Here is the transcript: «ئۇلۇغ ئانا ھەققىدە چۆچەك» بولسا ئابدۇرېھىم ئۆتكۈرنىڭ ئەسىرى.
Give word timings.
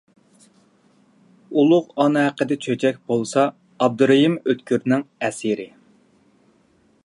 «ئۇلۇغ 1.59 1.91
ئانا 2.03 2.23
ھەققىدە 2.27 2.57
چۆچەك» 2.67 2.97
بولسا 3.11 3.45
ئابدۇرېھىم 3.85 4.41
ئۆتكۈرنىڭ 4.41 5.07
ئەسىرى. 5.27 5.69